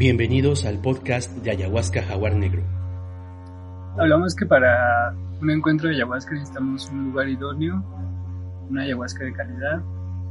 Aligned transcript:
Bienvenidos 0.00 0.64
al 0.64 0.78
podcast 0.78 1.30
de 1.30 1.50
Ayahuasca 1.50 2.02
Jaguar 2.02 2.34
Negro. 2.34 2.62
Hablamos 3.98 4.34
que 4.34 4.46
para 4.46 5.14
un 5.42 5.50
encuentro 5.50 5.90
de 5.90 5.96
ayahuasca 5.96 6.32
necesitamos 6.32 6.88
un 6.88 7.10
lugar 7.10 7.28
idóneo, 7.28 7.84
una 8.70 8.84
ayahuasca 8.84 9.24
de 9.24 9.34
calidad, 9.34 9.82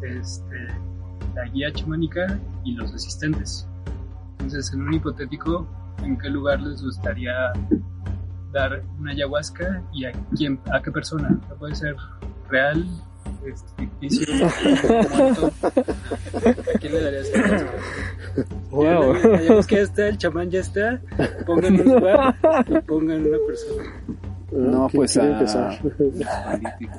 este, 0.00 0.68
la 1.34 1.44
guía 1.52 1.70
chamánica 1.70 2.40
y 2.64 2.76
los 2.76 2.94
asistentes. 2.94 3.68
Entonces, 4.38 4.72
en 4.72 4.80
un 4.80 4.94
hipotético, 4.94 5.68
¿en 6.02 6.16
qué 6.16 6.30
lugar 6.30 6.62
les 6.62 6.82
gustaría 6.82 7.52
dar 8.52 8.82
una 8.98 9.12
ayahuasca 9.12 9.82
y 9.92 10.06
a 10.06 10.12
quién, 10.34 10.58
a 10.72 10.80
qué 10.80 10.90
persona? 10.90 11.38
Puede 11.58 11.74
ser 11.74 11.94
real, 12.48 12.88
este, 13.44 13.68
ficticio. 13.76 14.46
¿A 14.46 14.50
quién 16.80 16.94
le 16.94 17.02
darías 17.02 17.28
ayahuasca? 17.34 17.70
Wow. 18.70 19.14
Ya 19.68 19.78
está, 19.80 20.08
el 20.08 20.18
chamán 20.18 20.50
ya 20.50 20.60
está, 20.60 21.00
pongan 21.46 21.80
un 21.80 21.94
lugar 21.94 22.34
y 22.68 22.80
pongan 22.80 23.26
una 23.26 23.38
persona. 23.46 23.82
No, 24.52 24.88
¿Quién 24.88 25.00
pues 25.00 25.16
a... 25.16 25.30
empezar? 25.30 25.78
Paralítico. 26.24 26.98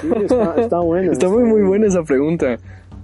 Sí, 0.00 0.08
está, 0.22 0.54
está 0.56 0.78
bueno. 0.78 1.12
Está 1.12 1.28
muy 1.28 1.44
muy 1.44 1.62
buena 1.62 1.86
esa 1.86 2.02
pregunta. 2.02 2.56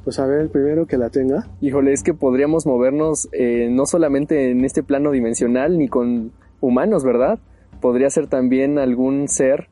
Pues 0.05 0.19
a 0.19 0.27
ver, 0.27 0.41
el 0.41 0.49
primero 0.49 0.87
que 0.87 0.97
la 0.97 1.11
tenga. 1.11 1.47
Híjole, 1.61 1.93
es 1.93 2.03
que 2.03 2.15
podríamos 2.15 2.67
movernos 2.67 3.29
eh, 3.33 3.69
no 3.71 3.85
solamente 3.85 4.51
en 4.51 4.65
este 4.65 4.83
plano 4.83 5.11
dimensional 5.11 5.77
ni 5.77 5.89
con 5.89 6.33
humanos, 6.61 7.05
¿verdad? 7.05 7.39
Podría 7.81 8.09
ser 8.11 8.27
también 8.27 8.79
algún 8.79 9.29
ser. 9.29 9.69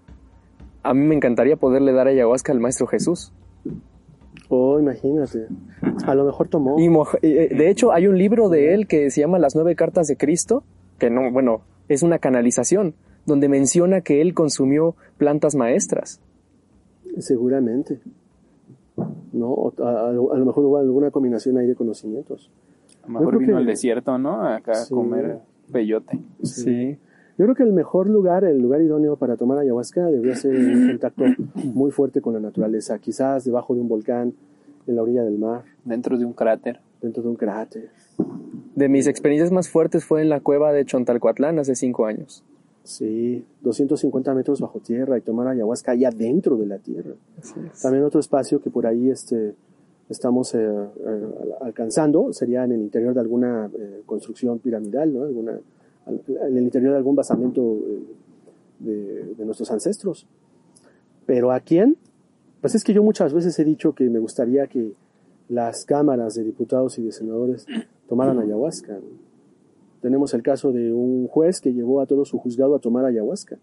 A 0.82 0.94
mí 0.94 1.06
me 1.06 1.14
encantaría 1.14 1.56
poderle 1.56 1.92
dar 1.92 2.08
ayahuasca 2.08 2.52
al 2.52 2.60
Maestro 2.60 2.86
Jesús. 2.86 3.32
Oh, 4.48 4.78
imagínate. 4.78 5.46
A 6.06 6.14
lo 6.14 6.24
mejor 6.24 6.48
tomó. 6.48 6.76
Y 6.78 6.86
eh, 7.26 7.48
de 7.56 7.70
hecho, 7.70 7.92
hay 7.92 8.06
un 8.06 8.16
libro 8.18 8.48
de 8.48 8.74
él 8.74 8.86
que 8.86 9.10
se 9.10 9.20
llama 9.20 9.38
Las 9.38 9.54
nueve 9.54 9.74
cartas 9.74 10.06
de 10.06 10.16
Cristo, 10.16 10.62
que 10.98 11.10
no, 11.10 11.30
bueno, 11.32 11.62
es 11.88 12.02
una 12.02 12.18
canalización, 12.18 12.94
donde 13.26 13.48
menciona 13.48 14.00
que 14.02 14.20
él 14.20 14.34
consumió 14.34 14.94
plantas 15.18 15.54
maestras. 15.54 16.20
Seguramente. 17.18 17.98
No, 19.32 19.72
a, 19.78 20.08
a 20.08 20.12
lo 20.12 20.32
a 20.32 20.38
lo 20.38 20.46
mejor 20.46 20.64
hubo 20.64 20.78
alguna 20.78 21.10
combinación 21.10 21.58
ahí 21.58 21.66
de 21.66 21.74
conocimientos. 21.74 22.50
A 23.04 23.08
lo 23.08 23.18
mejor 23.20 23.38
vino 23.38 23.52
que- 23.52 23.58
al 23.58 23.66
desierto, 23.66 24.16
¿no? 24.18 24.42
Acá 24.42 24.74
Sí. 24.74 24.92
a 24.92 24.96
comer 24.96 25.38
peyote. 25.72 26.18
Sí. 26.42 26.96
Yo 27.38 27.44
creo 27.44 27.54
que 27.54 27.62
el 27.64 27.72
mejor 27.72 28.08
lugar, 28.08 28.44
el 28.44 28.58
lugar 28.58 28.80
idóneo 28.80 29.16
para 29.16 29.36
tomar 29.36 29.58
ayahuasca 29.58 30.06
debería 30.06 30.34
ser 30.36 30.54
un 30.56 30.88
contacto 30.88 31.24
muy 31.74 31.90
fuerte 31.90 32.20
con 32.22 32.32
la 32.34 32.40
naturaleza. 32.40 32.98
Quizás 32.98 33.44
debajo 33.44 33.74
de 33.74 33.80
un 33.80 33.88
volcán, 33.88 34.32
en 34.86 34.96
la 34.96 35.02
orilla 35.02 35.22
del 35.24 35.38
mar, 35.38 35.64
Dentro 35.84 36.16
de 36.16 36.24
un 36.24 36.32
cráter. 36.32 36.80
dentro 37.02 37.22
de 37.22 37.28
un 37.28 37.36
cráter. 37.36 37.90
De 38.74 38.88
mis 38.88 39.06
experiencias 39.06 39.50
más 39.52 39.68
fuertes 39.68 40.04
fue 40.04 40.22
en 40.22 40.28
la 40.28 40.40
cueva 40.40 40.72
de 40.72 40.84
Chontalcoatlán 40.84 41.58
hace 41.58 41.74
cinco 41.74 42.06
años. 42.06 42.42
Sí, 42.84 43.44
250 43.62 44.32
metros 44.34 44.60
bajo 44.60 44.78
tierra 44.78 45.18
y 45.18 45.20
tomar 45.20 45.48
ayahuasca 45.48 45.92
allá 45.92 46.10
dentro 46.10 46.56
de 46.56 46.66
la 46.66 46.78
tierra. 46.78 47.14
También 47.82 48.04
otro 48.04 48.20
espacio 48.20 48.62
que 48.62 48.70
por 48.70 48.86
ahí 48.86 49.10
este, 49.10 49.54
estamos 50.08 50.54
eh, 50.54 50.58
eh, 50.64 51.26
alcanzando 51.62 52.32
sería 52.32 52.64
en 52.64 52.72
el 52.72 52.80
interior 52.80 53.12
de 53.12 53.20
alguna 53.20 53.68
eh, 53.76 54.02
construcción 54.06 54.60
piramidal, 54.60 55.12
¿no? 55.12 55.24
Alguna, 55.24 55.52
al- 55.52 55.62
en 56.06 56.56
el 56.56 56.62
interior 56.64 56.92
de 56.92 56.98
algún 56.98 57.16
basamento 57.16 57.60
eh, 57.60 58.02
de, 58.78 59.34
de 59.34 59.44
nuestros 59.44 59.70
ancestros. 59.70 60.26
Pero 61.26 61.52
¿a 61.52 61.60
quién? 61.60 61.96
Pues 62.60 62.74
es 62.74 62.84
que 62.84 62.92
yo 62.92 63.02
muchas 63.02 63.34
veces 63.34 63.58
he 63.58 63.64
dicho 63.64 63.94
que 63.94 64.08
me 64.08 64.18
gustaría 64.18 64.66
que 64.66 64.92
las 65.48 65.84
cámaras 65.84 66.34
de 66.34 66.44
diputados 66.44 66.98
y 66.98 67.02
de 67.02 67.12
senadores 67.12 67.66
tomaran 68.08 68.38
ayahuasca. 68.38 68.98
Tenemos 70.00 70.34
el 70.34 70.42
caso 70.42 70.72
de 70.72 70.92
un 70.92 71.26
juez 71.26 71.60
que 71.60 71.72
llevó 71.72 72.00
a 72.00 72.06
todo 72.06 72.24
su 72.24 72.38
juzgado 72.38 72.74
a 72.74 72.78
tomar 72.78 73.04
ayahuasca. 73.04 73.58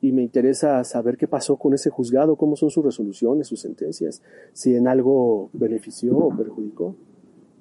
Y 0.00 0.12
me 0.12 0.22
interesa 0.22 0.82
saber 0.84 1.16
qué 1.16 1.26
pasó 1.26 1.56
con 1.56 1.74
ese 1.74 1.90
juzgado, 1.90 2.36
cómo 2.36 2.56
son 2.56 2.70
sus 2.70 2.84
resoluciones, 2.84 3.48
sus 3.48 3.60
sentencias, 3.60 4.22
si 4.52 4.74
en 4.74 4.86
algo 4.86 5.50
benefició 5.52 6.16
o 6.16 6.36
perjudicó. 6.36 6.94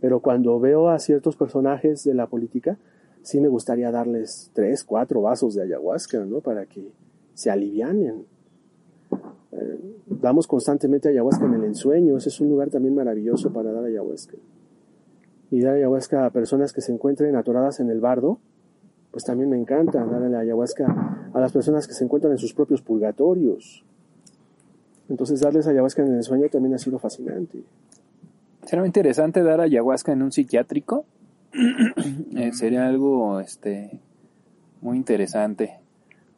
Pero 0.01 0.19
cuando 0.19 0.59
veo 0.59 0.89
a 0.89 0.99
ciertos 0.99 1.35
personajes 1.35 2.03
de 2.03 2.13
la 2.13 2.27
política, 2.27 2.77
sí 3.25 3.41
me 3.41 3.47
gustaría 3.47 3.91
darles 3.91 4.51
tres, 4.53 4.83
cuatro 4.83 5.21
vasos 5.21 5.55
de 5.55 5.63
ayahuasca, 5.63 6.23
¿no? 6.25 6.41
Para 6.41 6.67
que 6.67 6.91
se 7.33 7.49
alivianen. 7.49 8.25
Eh, 9.51 9.79
damos 10.05 10.45
constantemente 10.45 11.09
ayahuasca 11.09 11.45
en 11.45 11.55
el 11.55 11.63
ensueño, 11.63 12.17
ese 12.17 12.29
es 12.29 12.39
un 12.39 12.49
lugar 12.49 12.69
también 12.69 12.93
maravilloso 12.93 13.51
para 13.51 13.71
dar 13.71 13.83
ayahuasca. 13.83 14.37
Y 15.49 15.61
dar 15.61 15.73
ayahuasca 15.73 16.27
a 16.27 16.29
personas 16.29 16.71
que 16.71 16.81
se 16.81 16.93
encuentren 16.93 17.35
atoradas 17.35 17.79
en 17.79 17.89
el 17.89 17.99
bardo, 17.99 18.37
pues 19.09 19.25
también 19.25 19.49
me 19.49 19.57
encanta 19.57 20.05
darle 20.05 20.37
ayahuasca 20.37 21.29
a 21.33 21.39
las 21.39 21.51
personas 21.51 21.87
que 21.87 21.93
se 21.93 22.03
encuentran 22.03 22.31
en 22.31 22.37
sus 22.37 22.53
propios 22.53 22.83
purgatorios. 22.83 23.83
Entonces 25.09 25.39
darles 25.39 25.65
ayahuasca 25.65 26.03
en 26.03 26.09
el 26.09 26.15
ensueño 26.17 26.47
también 26.49 26.75
ha 26.75 26.77
sido 26.77 26.99
fascinante. 26.99 27.63
Será 28.65 28.85
interesante 28.85 29.41
dar 29.41 29.61
ayahuasca 29.61 30.11
en 30.11 30.21
un 30.21 30.31
psiquiátrico. 30.31 31.05
Eh, 32.35 32.51
sería 32.51 32.85
algo 32.85 33.39
este 33.39 34.01
muy 34.81 34.97
interesante. 34.97 35.79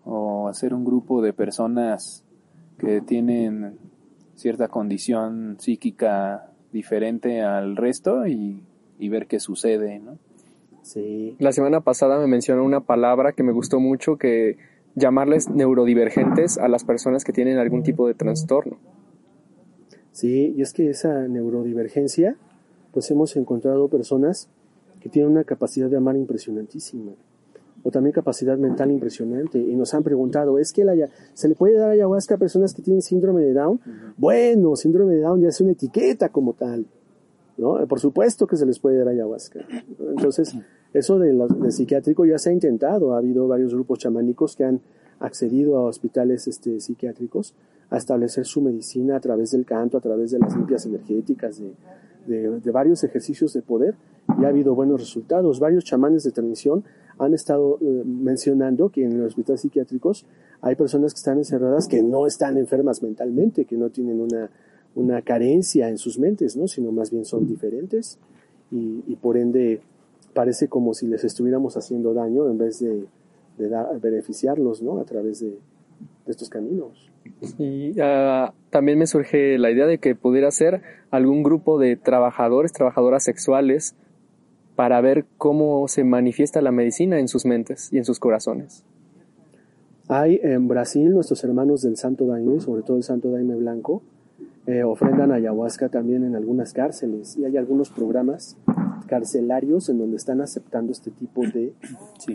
O 0.05 0.47
hacer 0.47 0.73
un 0.73 0.85
grupo 0.85 1.21
de 1.21 1.33
personas 1.33 2.23
que 2.77 3.01
tienen 3.01 3.77
cierta 4.35 4.67
condición 4.67 5.57
psíquica 5.59 6.51
diferente 6.71 7.41
al 7.41 7.75
resto 7.75 8.27
y, 8.27 8.61
y 8.99 9.09
ver 9.09 9.27
qué 9.27 9.39
sucede, 9.39 9.99
¿no? 9.99 10.17
Sí, 10.83 11.35
La 11.39 11.51
semana 11.51 11.81
pasada 11.81 12.19
me 12.19 12.27
mencionó 12.27 12.63
una 12.63 12.81
palabra 12.81 13.33
que 13.33 13.43
me 13.43 13.51
gustó 13.51 13.79
mucho, 13.79 14.17
que 14.17 14.57
llamarles 14.95 15.49
neurodivergentes 15.49 16.57
a 16.57 16.69
las 16.69 16.85
personas 16.85 17.25
que 17.25 17.33
tienen 17.33 17.57
algún 17.57 17.83
tipo 17.83 18.07
de 18.07 18.13
trastorno. 18.13 18.77
sí, 20.11 20.53
y 20.55 20.61
es 20.61 20.73
que 20.73 20.89
esa 20.89 21.27
neurodivergencia, 21.27 22.37
pues 22.93 23.11
hemos 23.11 23.35
encontrado 23.35 23.89
personas 23.89 24.49
que 25.07 25.13
tienen 25.13 25.31
una 25.31 25.43
capacidad 25.43 25.89
de 25.89 25.97
amar 25.97 26.15
impresionantísima, 26.15 27.11
o 27.83 27.91
también 27.91 28.11
capacidad 28.13 28.57
mental 28.57 28.91
impresionante, 28.91 29.59
y 29.59 29.75
nos 29.75 29.93
han 29.93 30.03
preguntado, 30.03 30.59
¿es 30.59 30.73
que 30.73 30.83
la 30.83 30.93
se 31.33 31.47
le 31.47 31.55
puede 31.55 31.75
dar 31.77 31.89
ayahuasca 31.91 32.35
a 32.35 32.37
personas 32.37 32.73
que 32.73 32.81
tienen 32.81 33.01
síndrome 33.01 33.41
de 33.41 33.53
Down? 33.53 33.79
Bueno, 34.17 34.75
síndrome 34.75 35.13
de 35.15 35.21
Down 35.21 35.41
ya 35.41 35.49
es 35.49 35.61
una 35.61 35.71
etiqueta 35.71 36.29
como 36.29 36.53
tal, 36.53 36.85
¿no? 37.57 37.85
Por 37.87 37.99
supuesto 37.99 38.45
que 38.47 38.57
se 38.57 38.65
les 38.65 38.79
puede 38.79 38.97
dar 38.97 39.07
ayahuasca. 39.09 39.59
Entonces, 39.99 40.55
eso 40.93 41.19
de, 41.19 41.33
los- 41.33 41.59
de 41.61 41.71
psiquiátrico 41.71 42.25
ya 42.25 42.37
se 42.39 42.49
ha 42.49 42.53
intentado, 42.53 43.13
ha 43.13 43.19
habido 43.19 43.47
varios 43.47 43.73
grupos 43.73 43.99
chamánicos 43.99 44.55
que 44.55 44.63
han 44.65 44.81
accedido 45.19 45.77
a 45.77 45.83
hospitales 45.85 46.47
este, 46.47 46.79
psiquiátricos 46.79 47.53
a 47.89 47.97
establecer 47.97 48.45
su 48.45 48.61
medicina 48.61 49.15
a 49.15 49.19
través 49.19 49.51
del 49.51 49.65
canto, 49.65 49.97
a 49.97 50.01
través 50.01 50.31
de 50.31 50.39
las 50.39 50.55
limpias 50.55 50.85
energéticas, 50.85 51.59
de, 51.59 51.71
de- 52.27 52.59
de 52.59 52.71
varios 52.71 53.03
ejercicios 53.03 53.53
de 53.53 53.61
poder, 53.61 53.95
y 54.39 54.45
ha 54.45 54.49
habido 54.49 54.75
buenos 54.75 54.99
resultados. 54.99 55.59
Varios 55.59 55.83
chamanes 55.83 56.23
de 56.23 56.31
transmisión 56.31 56.83
han 57.19 57.33
estado 57.33 57.77
eh, 57.81 58.03
mencionando 58.05 58.89
que 58.89 59.03
en 59.03 59.17
los 59.17 59.29
hospitales 59.29 59.61
psiquiátricos 59.61 60.25
hay 60.61 60.75
personas 60.75 61.13
que 61.13 61.17
están 61.17 61.37
encerradas 61.37 61.87
que 61.87 62.01
no 62.01 62.27
están 62.27 62.57
enfermas 62.57 63.01
mentalmente, 63.01 63.65
que 63.65 63.77
no 63.77 63.89
tienen 63.89 64.21
una, 64.21 64.49
una 64.95 65.21
carencia 65.21 65.89
en 65.89 65.97
sus 65.97 66.19
mentes, 66.19 66.55
¿no? 66.55 66.67
sino 66.67 66.91
más 66.91 67.11
bien 67.11 67.25
son 67.25 67.47
diferentes 67.47 68.19
y, 68.71 69.03
y 69.07 69.15
por 69.15 69.37
ende 69.37 69.81
parece 70.33 70.67
como 70.67 70.93
si 70.93 71.07
les 71.07 71.23
estuviéramos 71.23 71.77
haciendo 71.77 72.13
daño 72.13 72.47
en 72.47 72.57
vez 72.57 72.79
de, 72.79 73.05
de 73.57 73.69
beneficiarlos 73.99 74.81
¿no? 74.81 74.99
a 74.99 75.03
través 75.03 75.39
de, 75.39 75.49
de 75.49 76.31
estos 76.31 76.49
caminos. 76.49 77.09
Y 77.57 77.99
ah, 77.99 78.53
también 78.69 78.99
me 78.99 79.07
surge 79.07 79.57
la 79.57 79.71
idea 79.71 79.85
de 79.85 79.97
que 79.97 80.15
pudiera 80.15 80.51
ser 80.51 80.81
algún 81.11 81.43
grupo 81.43 81.79
de 81.79 81.95
trabajadores, 81.95 82.71
trabajadoras 82.71 83.23
sexuales, 83.23 83.95
para 84.77 85.01
ver 85.01 85.25
cómo 85.39 85.87
se 85.87 86.03
manifiesta 86.03 86.61
la 86.61 86.71
medicina 86.71 87.19
en 87.19 87.27
sus 87.27 87.47
mentes 87.47 87.91
y 87.91 87.97
en 87.97 88.05
sus 88.05 88.19
corazones. 88.19 88.85
Hay 90.07 90.39
en 90.43 90.67
Brasil 90.67 91.09
nuestros 91.09 91.43
hermanos 91.43 91.81
del 91.81 91.97
Santo 91.97 92.27
Daime, 92.27 92.61
sobre 92.61 92.83
todo 92.83 92.95
el 92.95 93.01
Santo 93.01 93.31
Daime 93.31 93.55
Blanco, 93.55 94.03
eh, 94.67 94.83
ofrendan 94.83 95.31
ayahuasca 95.31 95.89
también 95.89 96.23
en 96.23 96.35
algunas 96.35 96.73
cárceles 96.73 97.35
y 97.37 97.45
hay 97.45 97.57
algunos 97.57 97.89
programas 97.89 98.55
carcelarios 99.07 99.89
en 99.89 99.97
donde 99.97 100.17
están 100.17 100.41
aceptando 100.41 100.91
este 100.91 101.09
tipo 101.09 101.41
de 101.41 101.73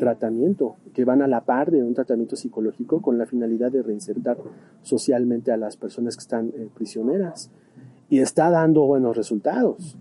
tratamiento 0.00 0.74
que 0.94 1.04
van 1.04 1.22
a 1.22 1.28
la 1.28 1.42
par 1.42 1.70
de 1.70 1.84
un 1.84 1.94
tratamiento 1.94 2.34
psicológico 2.34 3.02
con 3.02 3.18
la 3.18 3.26
finalidad 3.26 3.70
de 3.70 3.82
reinsertar 3.82 4.36
socialmente 4.82 5.52
a 5.52 5.56
las 5.56 5.76
personas 5.76 6.16
que 6.16 6.22
están 6.22 6.48
eh, 6.48 6.68
prisioneras. 6.74 7.52
Y 8.10 8.18
está 8.18 8.50
dando 8.50 8.84
buenos 8.84 9.16
resultados, 9.16 9.96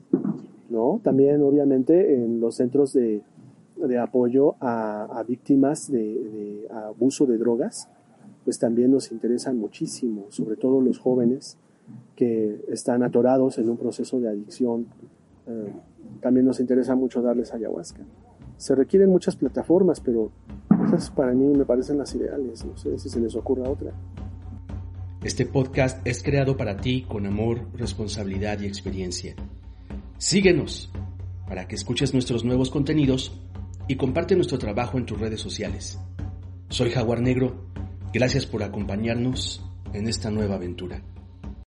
¿no? 0.72 1.00
También 1.04 1.42
obviamente 1.42 2.16
en 2.16 2.40
los 2.40 2.56
centros 2.56 2.94
de, 2.94 3.22
apoyo 4.00 4.56
a, 4.60 5.24
víctimas 5.28 5.92
de, 5.92 6.00
de 6.00 6.68
abuso 6.72 7.26
de 7.26 7.38
drogas, 7.38 7.90
pues 8.44 8.58
también 8.58 8.92
nos 8.92 9.12
interesan 9.12 9.58
muchísimo, 9.58 10.26
sobre 10.30 10.56
todo 10.56 10.82
los 10.82 10.98
jóvenes 10.98 11.58
que 12.16 12.64
están 12.70 13.04
atorados 13.04 13.58
en 13.58 13.70
un 13.70 13.78
proceso 13.78 14.20
de 14.20 14.30
adicción. 14.30 14.88
Eh, 15.48 15.74
también 16.22 16.46
nos 16.46 16.60
interesa 16.60 16.96
mucho 16.96 17.22
darles 17.22 17.54
ayahuasca. 17.54 18.02
Se 18.58 18.76
requieren 18.76 19.10
muchas 19.10 19.36
plataformas, 19.36 20.00
pero 20.00 20.32
esas 20.86 21.10
para 21.10 21.34
mí 21.34 21.46
me 21.46 21.66
parecen 21.66 21.98
las 21.98 22.14
ideales. 22.16 22.66
No 22.66 22.78
sé 22.78 22.98
si 23.00 23.10
se 23.10 23.20
les 23.20 23.36
ocurra 23.36 23.70
otra. 23.70 23.92
Este 25.24 25.46
podcast 25.46 26.06
es 26.06 26.24
creado 26.24 26.58
para 26.58 26.78
ti 26.78 27.06
con 27.08 27.26
amor, 27.26 27.60
responsabilidad 27.76 28.60
y 28.60 28.66
experiencia. 28.66 29.36
Síguenos 30.22 30.92
para 31.48 31.68
que 31.68 31.74
escuches 31.74 32.14
nuestros 32.14 32.46
nuevos 32.46 32.70
contenidos 32.70 33.42
y 33.88 33.96
comparte 33.96 34.36
nuestro 34.36 34.60
trabajo 34.60 35.00
en 35.00 35.08
tus 35.08 35.20
redes 35.20 35.42
sociales. 35.42 36.00
Soy 36.70 36.92
Jaguar 36.92 37.22
Negro. 37.22 37.66
Gracias 38.14 38.46
por 38.46 38.62
acompañarnos 38.62 39.66
en 39.94 40.08
esta 40.08 40.30
nueva 40.30 40.58
aventura. 40.58 41.02